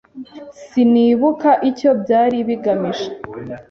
Sinibuka 0.67 1.49
icyo 1.69 1.91
byari 2.01 2.37
bigamije. 2.47 3.07